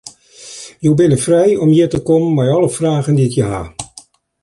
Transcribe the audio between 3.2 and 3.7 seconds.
je ha.